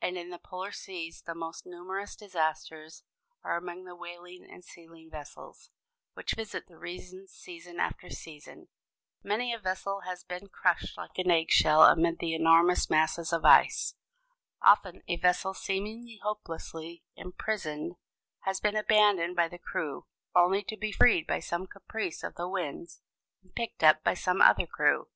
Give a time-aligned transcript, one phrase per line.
[0.00, 3.02] And in the polar seas the most numerous disasters
[3.44, 5.68] are among the whaling and sealing vessels,
[6.14, 8.68] which visit the regions season after season.
[9.22, 13.44] Many a vessel has been crushed like an egg shell amid the enormous masses of
[13.44, 13.94] ice.
[14.62, 17.96] Often a vessel seemingly hopelessly imprisoned
[18.44, 22.48] has been abandoned by the crew, only to be freed by some caprice of the
[22.48, 23.02] winds
[23.42, 25.08] and picked up by some other crew.